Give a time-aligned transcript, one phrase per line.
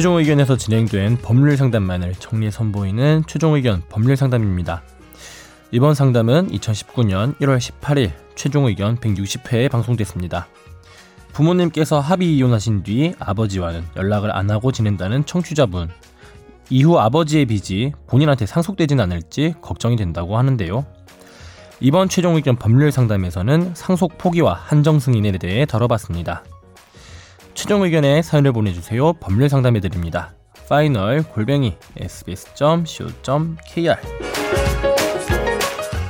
[0.00, 4.82] 최종 의견에서 진행된 법률 상담만을 정리해 선보이는 최종 의견 법률 상담입니다.
[5.72, 10.48] 이번 상담은 2019년 1월 18일 최종 의견 160회에 방송됐습니다.
[11.34, 15.90] 부모님께서 합의 이혼하신 뒤 아버지와는 연락을 안 하고 지낸다는 청취자분.
[16.70, 20.86] 이후 아버지의 빚이 본인한테 상속되진 않을지 걱정이 된다고 하는데요.
[21.80, 26.42] 이번 최종 의견 법률 상담에서는 상속 포기와 한정 승인에 대해 다뤄봤습니다.
[27.60, 29.12] 최종 의견에 사연을 보내주세요.
[29.12, 30.32] 법률 상담해드립니다.
[30.70, 33.96] final 골뱅이 sbs.co.kr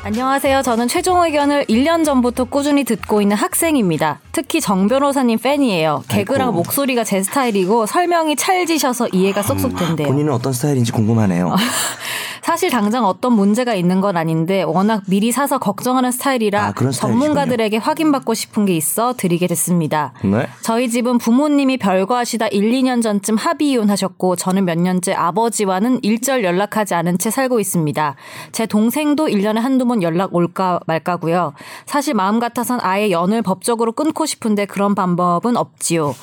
[0.05, 0.63] 안녕하세요.
[0.63, 4.21] 저는 최종 의견을 1년 전부터 꾸준히 듣고 있는 학생입니다.
[4.31, 6.05] 특히 정 변호사님 팬이에요.
[6.07, 6.57] 개그랑 아이고.
[6.59, 10.07] 목소리가 제 스타일이고 설명이 찰지셔서 이해가 쏙쏙 된대요.
[10.07, 11.55] 본인은 어떤 스타일인지 궁금하네요.
[12.51, 16.91] 사실 당장 어떤 문제가 있는 건 아닌데 워낙 미리 사서 걱정하는 스타일이라 아.
[16.91, 20.15] 전문가들에게 확인받고 싶은 게 있어 드리게 됐습니다.
[20.25, 20.49] 네.
[20.61, 26.95] 저희 집은 부모님이 별거하시다 1, 2년 전쯤 합의 이혼하셨고 저는 몇 년째 아버지와는 일절 연락하지
[26.97, 28.17] 않은 채 살고 있습니다.
[28.51, 31.53] 제 동생도 1년에 한두 번 연락 올까 말까고요.
[31.87, 36.17] 사실 마음 같아선 아예 연을 법적으로 끊고 싶은데 그런 방법은 없지요.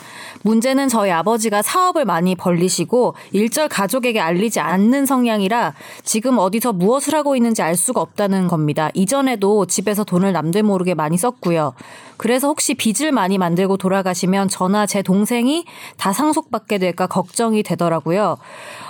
[0.44, 7.36] 문제는 저희 아버지가 사업을 많이 벌리시고 일절 가족에게 알리지 않는 성향이라 지금 어디서 무엇을 하고
[7.36, 8.90] 있는지 알 수가 없다는 겁니다.
[8.94, 11.74] 이전에도 집에서 돈을 남들 모르게 많이 썼고요.
[12.18, 15.66] 그래서 혹시 빚을 많이 만들고 돌아가시면 저나 제 동생이
[15.98, 18.38] 다 상속받게 될까 걱정이 되더라고요.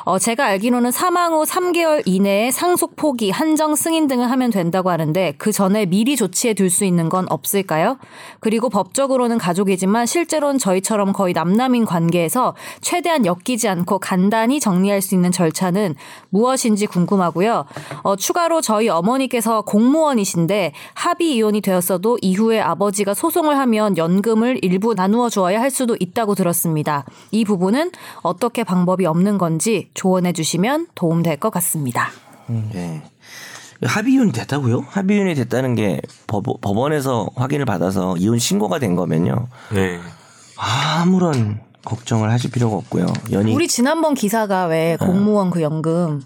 [0.05, 5.33] 어, 제가 알기로는 사망 후 3개월 이내에 상속 포기, 한정 승인 등을 하면 된다고 하는데
[5.37, 7.97] 그 전에 미리 조치해 둘 수 있는 건 없을까요?
[8.39, 15.31] 그리고 법적으로는 가족이지만 실제로는 저희처럼 거의 남남인 관계에서 최대한 엮이지 않고 간단히 정리할 수 있는
[15.31, 15.95] 절차는
[16.29, 17.65] 무엇인지 궁금 하고요.
[18.03, 25.29] 어, 추가로 저희 어머니께서 공무원이신데 합의 이혼이 되었어도 이후에 아버지가 소송을 하면 연금을 일부 나누어
[25.29, 27.05] 주어야 할 수도 있다고 들었습니다.
[27.31, 27.91] 이 부분은
[28.21, 32.09] 어떻게 방법이 없는 건지 조언해 주시면 도움될 것 같습니다.
[32.47, 33.03] 네.
[33.83, 34.85] 합의이혼이 됐다고요?
[34.87, 39.47] 합의이혼이 됐다는 게 법, 법원에서 확인을 받아서 이혼 신고가 된 거면요.
[39.73, 39.99] 네.
[40.57, 43.05] 아무런 걱정을 하실 필요가 없고요.
[43.31, 46.21] 연이 우리 지난번 기사가 왜 공무원 그 연금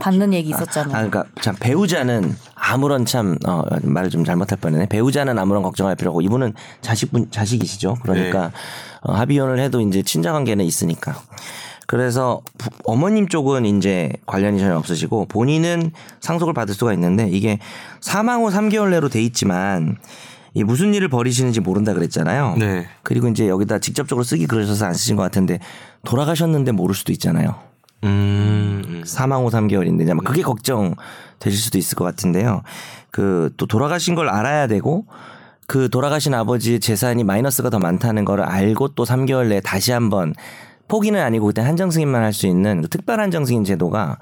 [0.00, 0.92] 받는 얘기 아, 있었잖아요.
[0.92, 4.86] 그러니까 참 배우자는 아무런 참 어, 말을 좀 잘못할 뻔했네.
[4.86, 7.98] 배우자는 아무런 걱정할 필요 없고 이분은 자식분 자식이시죠.
[8.02, 8.52] 그러니까 네.
[9.02, 11.14] 어, 합의혼을 해도 이제 친자 관계는 있으니까.
[11.86, 17.58] 그래서 부- 어머님 쪽은 이제 관련이 전혀 없으시고 본인은 상속을 받을 수가 있는데 이게
[18.00, 19.98] 사망 후 3개월 내로 돼 있지만
[20.54, 22.56] 이 무슨 일을 벌이시는지 모른다 그랬잖아요.
[22.58, 22.86] 네.
[23.02, 25.58] 그리고 이제 여기다 직접적으로 쓰기 그러셔서 안 쓰신 것 같은데
[26.04, 27.56] 돌아가셨는데 모를 수도 있잖아요.
[28.04, 28.82] 음.
[28.86, 29.02] 음.
[29.04, 30.94] 사망 후 3개월인데 아마 그게 걱정
[31.38, 32.62] 되실 수도 있을 것 같은데요.
[33.10, 35.06] 그 또 돌아가신 걸 알아야 되고
[35.66, 40.34] 그 돌아가신 아버지의 재산이 마이너스가 더 많다는 걸 알고 또 3개월 내에 다시 한번
[40.88, 44.18] 포기는 아니고 그때 한정 승인만 할 수 있는 그 특별 한정 승인 제도가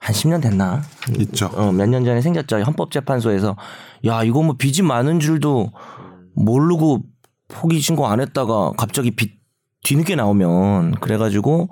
[0.00, 0.82] 한 10년 됐나?
[1.18, 1.46] 있죠.
[1.54, 2.60] 어, 몇 년 전에 생겼죠.
[2.60, 3.56] 헌법재판소에서
[4.06, 5.72] 야 이거 뭐 빚이 많은 줄도
[6.34, 7.02] 모르고
[7.48, 9.38] 포기 신고 안 했다가 갑자기 빚
[9.84, 11.68] 뒤늦게 나오면 그래가지고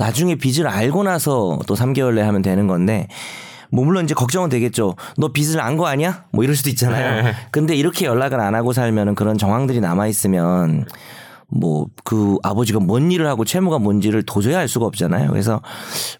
[0.00, 3.06] 나중에 빚을 알고 나서 또 3개월 내에 하면 되는 건데
[3.70, 4.96] 뭐 물론 이제 걱정은 되겠죠.
[5.16, 6.24] 너 빚을 안 거 아니야?
[6.32, 7.22] 뭐 이럴 수도 있잖아요.
[7.22, 7.32] 네.
[7.52, 10.86] 근데 이렇게 연락을 안 하고 살면은 그런 정황들이 남아 있으면
[11.50, 15.30] 뭐 그 아버지가 뭔 일을 하고 채무가 뭔지를 도저히 알 수가 없잖아요.
[15.30, 15.60] 그래서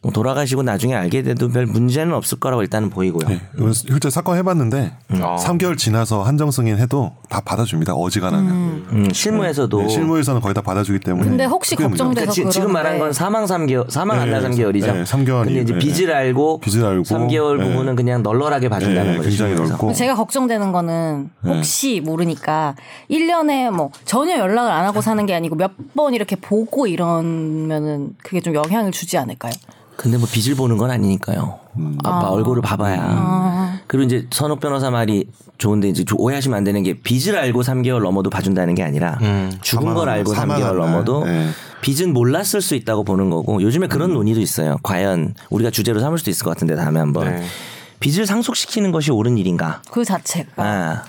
[0.03, 3.29] 뭐 돌아가시고 나중에 알게 돼도 별 문제는 없을 거라고 일단은 보이고요.
[3.29, 3.41] 네.
[3.73, 5.37] 실제 사건 해봤는데 아.
[5.37, 7.95] 3개월 지나서 한정 승인해도 다 받아줍니다.
[7.95, 8.53] 어지간하면.
[8.93, 11.29] 음, 실무에서도 네, 실무에서는 거의 다 받아주기 때문에.
[11.29, 12.73] 근데 혹시 걱정돼서 그러니까 지- 지금.
[12.73, 14.93] 말한 건 사망 3개월, 사망 안나 네, 3개월이죠.
[14.93, 15.79] 네, 3개월이, 근데 이제 네.
[15.79, 17.65] 빚을 알고 빚을 알고, 3개월 네.
[17.69, 19.29] 부분은 그냥 널널하게 봐준다는 네, 거죠.
[19.29, 19.55] 굉장히.
[19.55, 19.93] 넓고.
[19.93, 21.53] 제가 걱정되는 거는 네.
[21.53, 22.77] 혹시 모르니까
[23.11, 28.41] 1년에 뭐 전혀 연락을 안 하고 사는 게 아니고 몇 번 이렇게 보고 이러면은 그게
[28.41, 29.53] 좀 영향을 주지 않을까요?
[29.97, 31.59] 근데 뭐 빚을 보는 건 아니니까요.
[32.05, 33.81] 아빠 얼굴을 봐봐야.
[33.87, 35.27] 그리고 이제 선욱 변호사 말이
[35.59, 39.19] 좋은데 이제 오해하시면 안 되는 게 빚을 알고 3개월 넘어도 봐준다는 게 아니라
[39.61, 40.77] 죽은 걸 알고 날, 3개월 사망한 날.
[40.77, 41.49] 넘어도 네.
[41.83, 44.79] 빚은 몰랐을 수 있다고 보는 거고 요즘에 그런 논의도 있어요.
[44.83, 47.43] 과연 우리가 주제로 삼을 수도 있을 것 같은데 다음에 한번 네.
[48.01, 49.83] 빚을 상속시키는 것이 옳은 일인가?
[49.91, 50.51] 그 자체가.
[50.57, 51.03] 아.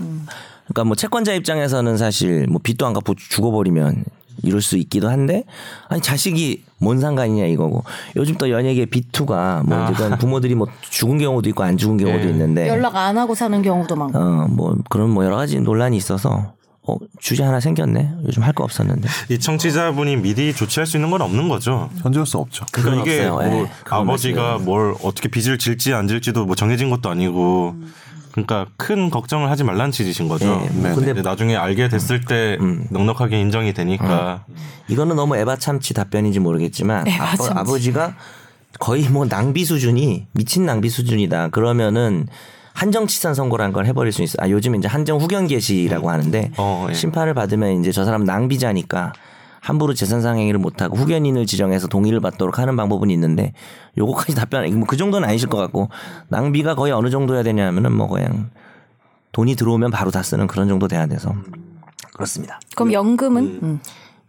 [0.68, 4.06] 그러니까 뭐 채권자 입장에서는 사실 뭐 빚도 안 갚고 죽어버리면
[4.44, 5.44] 이럴 수 있기도 한데
[5.90, 7.84] 아니 자식이 뭔 상관이냐 이거고
[8.16, 12.30] 요즘 또 연예계 비투가 뭐 어쨌든 부모들이 뭐 죽은 경우도 있고 안 죽은 경우도 네.
[12.32, 14.18] 있는데 연락 안 하고 사는 경우도 많고.
[14.18, 16.54] 어뭐 그런 뭐 여러 가지 논란이 있어서
[16.88, 21.22] 어 주제 하나 생겼네 요즘 할 거 없었는데 이 청취자분이 미리 조치할 수 있는 건
[21.22, 21.92] 없는 거죠.
[22.02, 22.66] 현재로서 없죠.
[22.72, 23.50] 그러니까 이게 없어요.
[23.52, 24.58] 뭐 예, 아버지가.
[24.60, 27.76] 뭘 어떻게 빚을 질지 안 질지도 뭐 정해진 것도 아니고
[28.32, 30.46] 그러니까 큰 걱정을 하지 말라는 취지신 거죠.
[30.46, 32.88] 네, 뭐 네, 근데 근데 나중에 알게 됐을 때 음.
[32.90, 34.46] 넉넉하게 인정이 되니까
[34.88, 37.60] 이거는 너무 에바 참치 답변인지 모르겠지만 에바 아버, 참치.
[37.60, 38.16] 아버 지가
[38.80, 41.50] 거의 뭐 낭비 수준이 미친 낭비 수준이다.
[41.50, 42.28] 그러면은
[42.74, 44.38] 한정치산 선고라는 걸 해버릴 수 있어.
[44.40, 46.94] 아 요즘 이제 한정 후견 개시라고 하는데 어, 예.
[46.94, 49.14] 심판을 받으면 이제 저 사람 낭비자니까
[49.62, 53.54] 함부로 재산상 행위를 못하고 후견인을 지정해서 동의를 받도록 하는 방법은 있는데
[53.98, 55.90] 요거까지 답변 뭐그 정도는 아니실 것 같고
[56.30, 58.50] 낭비가 거의 어느 정도야 되냐면은 뭐 그냥
[59.32, 61.34] 돈이 들어오면 바로 다 쓰는 그런 정도 돼야 돼서
[62.14, 62.60] 그렇습니다.
[62.76, 63.60] 그럼 연금은?
[63.62, 63.80] 음.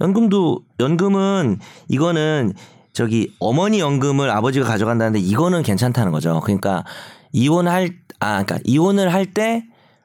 [0.02, 1.58] 연금도 연금은
[1.88, 2.52] 이거는
[2.92, 6.40] 저기 어머니 연금을 아버지가 가져간다는데 이거는 괜찮다는 거죠.
[6.44, 6.84] 그러니까
[7.32, 9.64] 이혼할 아 그러니까 이혼을 할 때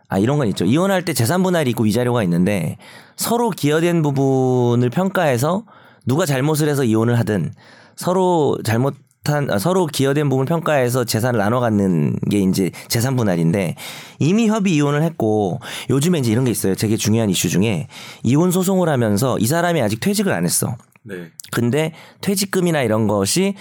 [0.10, 0.66] 아 이런 건 있죠.
[0.66, 2.78] 이혼할 때 재산 분할이 있고 위자료가 있는데
[3.16, 5.66] 서로 기여된 부분을 평가해서
[6.06, 7.54] 누가 잘못을 해서 이혼을 하든
[7.98, 13.76] 서로 잘못한 아, 서로 기여된 부분을 평가해서 재산을 나눠 갖는 게 이제 재산 분할인데
[14.20, 15.60] 이미 협의 이혼을 했고
[15.90, 16.76] 요즘에 이제 이런 게 있어요.
[16.76, 17.88] 되게 중요한 이슈 중에
[18.24, 20.78] 이혼 소송을 하면서 이 사람이 아직 퇴직을 안 했어.
[21.04, 21.32] 네.
[21.52, 23.54] 근데 퇴직금이나 이런 것이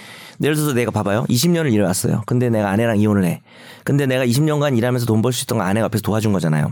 [0.43, 1.25] 예를 들어서 내가 봐봐요.
[1.29, 2.23] 20년을 일해왔어요.
[2.25, 3.41] 근데 내가 아내랑 이혼을 해.
[3.83, 6.71] 근데 내가 20년간 일하면서 돈 벌 수 있던 거 아내가 앞에서 도와준 거잖아요.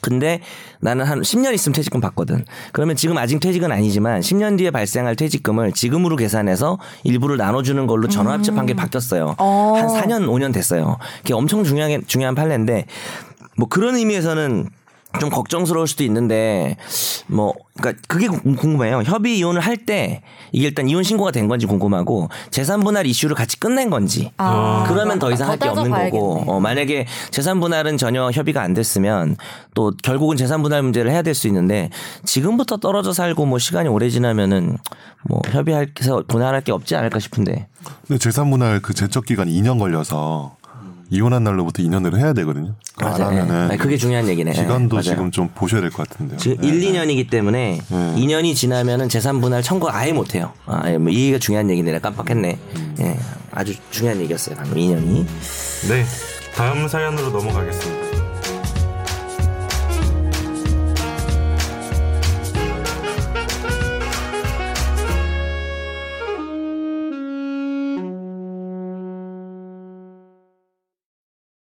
[0.00, 0.40] 근데
[0.80, 2.44] 나는 한 10년 있으면 퇴직금 받거든.
[2.72, 8.64] 그러면 지금 아직 퇴직은 아니지만 10년 뒤에 발생할 퇴직금을 지금으로 계산해서 일부를 나눠주는 걸로 전화합집한
[8.66, 9.34] 게 바뀌었어요.
[9.38, 9.72] 어.
[9.76, 10.98] 한 4년, 5년 됐어요.
[11.18, 12.86] 그게 엄청 중요한, 중요한 판례인데
[13.56, 14.68] 뭐 그런 의미에서는
[15.18, 16.76] 좀 걱정스러울 수도 있는데
[17.26, 19.02] 뭐 그러니까 그게 궁- 궁금해요.
[19.04, 20.22] 협의 이혼을 할 때
[20.52, 25.18] 이게 일단 이혼 신고가 된 건지 궁금하고 재산 분할 이슈를 같이 끝낸 건지 아, 그러면
[25.18, 26.44] 더 이상 할 게 없는 거고 따져봐야겠네.
[26.52, 29.36] 어, 만약에 재산 분할은 전혀 협의가 안 됐으면
[29.74, 31.90] 또 결국은 재산 분할 문제를 해야 될 수 있는데
[32.24, 34.76] 지금부터 떨어져 살고 뭐 시간이 오래 지나면은
[35.28, 37.68] 뭐 협의해서 분할할 게 없지 않을까 싶은데
[38.06, 40.56] 근데 재산 분할 그 제척 기간이 2년 걸려서
[41.10, 42.74] 이혼한 날로부터 2년을 해야 되거든요.
[43.00, 43.20] 안 맞아요.
[43.34, 43.38] 예.
[43.40, 44.52] 하면은 아니, 그게 중요한 얘기네.
[44.52, 45.02] 기간도 맞아요.
[45.02, 46.38] 지금 좀 보셔야 될 것 같은데요.
[46.38, 46.68] 지금 네.
[46.68, 50.52] 1, 2년이기 때문에 2년이 지나면은 재산 분할 청구 아예 못 해요.
[50.66, 51.92] 아, 예, 뭐이 얘기가 중요한 얘기네.
[51.92, 52.58] 내가 깜빡했네.
[53.00, 53.18] 예.
[53.52, 54.56] 아주 중요한 얘기였어요.
[54.56, 55.24] 방금 2년이.
[55.88, 56.04] 네.
[56.54, 58.37] 다음 사연으로 넘어가겠습니다.